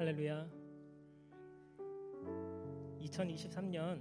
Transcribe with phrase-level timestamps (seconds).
[0.00, 0.48] 할렐루야.
[3.02, 4.00] 2023년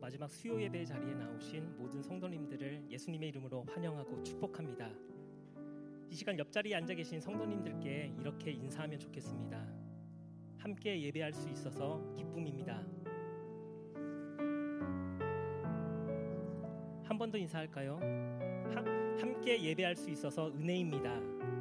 [0.00, 4.90] 마지막 수요 예배 자리에 나오신 모든 성도님들을 예수님의 이름으로 환영하고 축복합니다.
[6.10, 9.64] 이 시간 옆자리에 앉아 계신 성도님들께 이렇게 인사하면 좋겠습니다.
[10.58, 12.84] 함께 예배할 수 있어서 기쁨입니다.
[17.04, 18.00] 한 번 더 인사할까요?
[18.74, 21.57] 하, 함께 예배할 수 있어서 은혜입니다.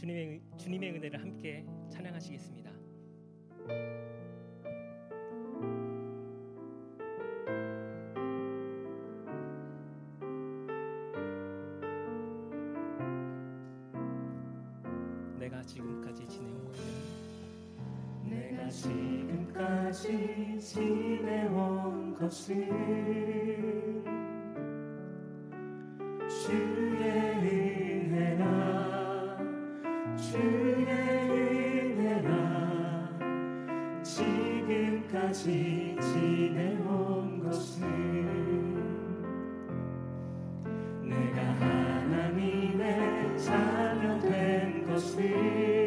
[0.00, 2.70] 주님의 주님의 은혜를 함께 찬양하시겠습니다.
[15.38, 16.82] 내가 지금까지 지내온 것은
[18.24, 23.89] 내가 지금까지 지내온 것은
[35.32, 37.80] 지금까지 지내온 것은
[41.02, 45.79] 내가 하나님의 자녀 된 것은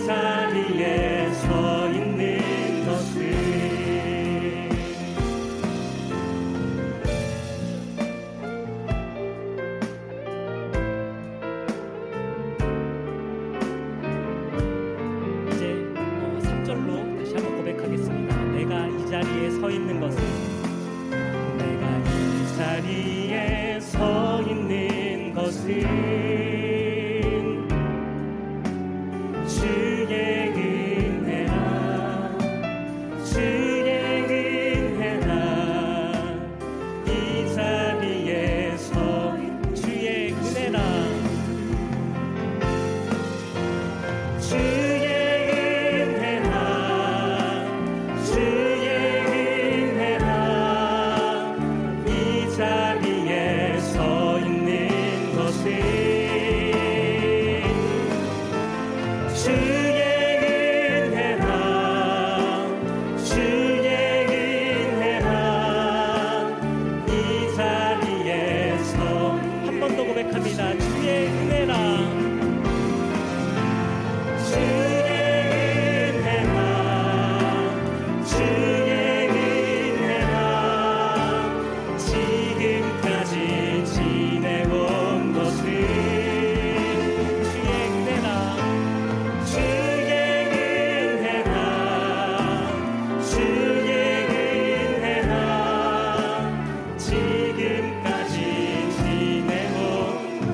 [0.00, 1.19] 이 자리에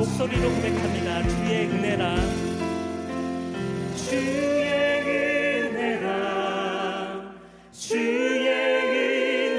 [0.06, 1.28] 목소리로 고백합니다.
[1.28, 2.16] 주의 은혜라.
[3.96, 5.02] 주의
[5.72, 7.34] 은혜라.
[7.72, 8.48] 주의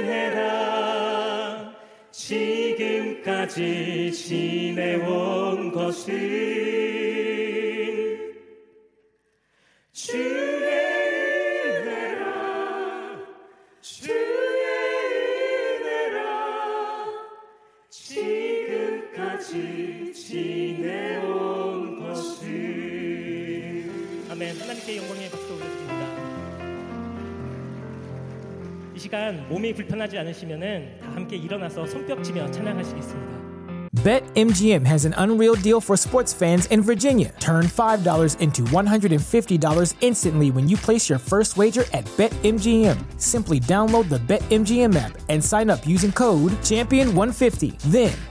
[0.04, 1.74] 은혜라.
[2.12, 3.60] 지금까지
[4.14, 6.77] 지내온 것을
[24.38, 24.56] 아멘.
[24.62, 26.08] 하나님께 영광의 박수 올려드립니다.
[28.96, 31.88] 이 시간 몸이 불편하지 않으시면은 다 함께 일어나서
[32.52, 33.38] 찬양하시겠습니다.
[34.04, 37.34] BetMGM has an unreal deal for sports fans in Virginia.
[37.40, 42.96] Turn $5 into $150 instantly when you place your first wager at BetMGM.
[43.20, 47.80] Simply download the BetMGM app and sign up using code Champion150.
[47.92, 48.14] Then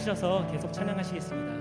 [0.00, 1.59] 앉으셔서 계속 찬양하시겠습니다.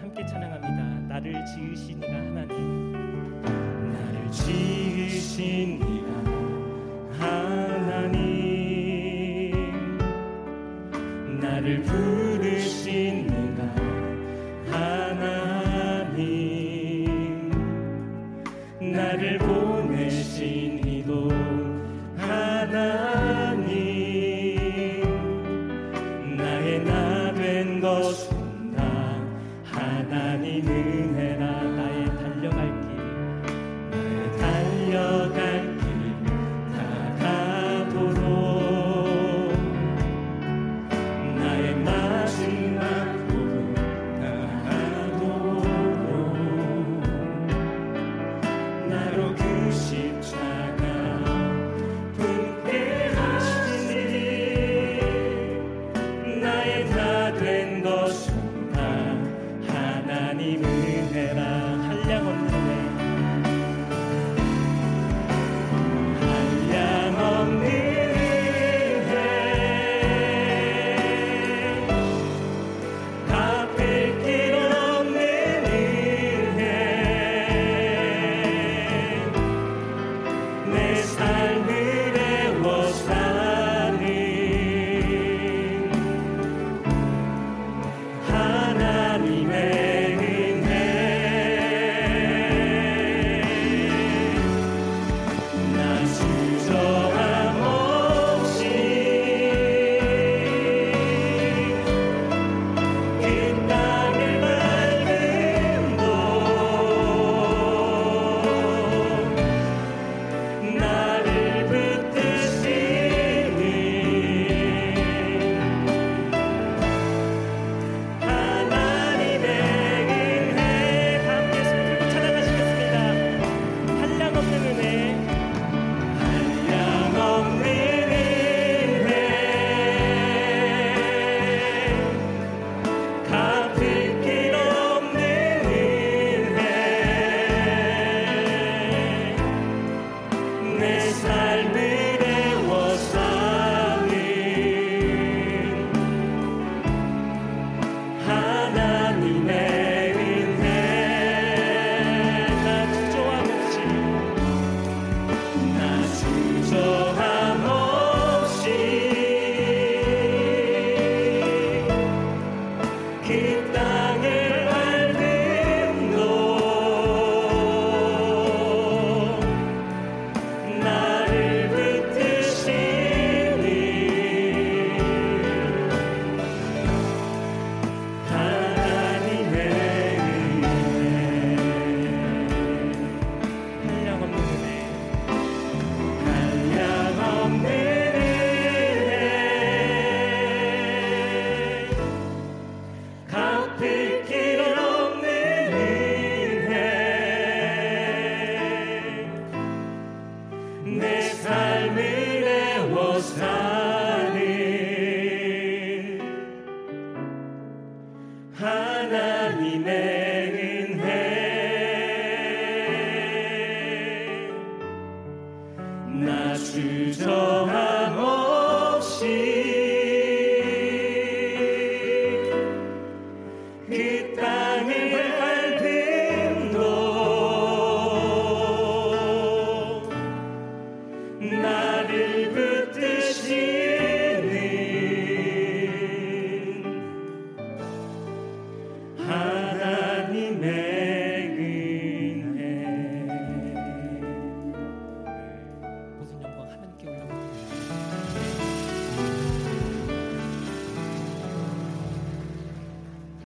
[0.00, 1.00] 함께 찬양합니다.
[1.08, 2.92] 나를 지으신 이가 하나님.
[3.92, 6.08] 나를 지으신 이가
[7.26, 8.20] 하나님.
[11.40, 13.60] 나를 부르신 이가
[14.74, 16.20] 하나님.
[18.80, 21.28] 나를 보내신 이도
[22.16, 23.19] 하나님.